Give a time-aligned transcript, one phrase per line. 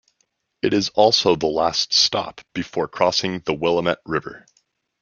[0.63, 4.47] It is also the last stop before crossing the Willamette River.